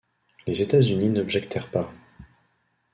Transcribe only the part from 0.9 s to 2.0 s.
n'objectèrent pas.